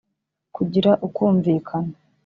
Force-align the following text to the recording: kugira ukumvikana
kugira 0.55 0.91
ukumvikana 1.07 1.93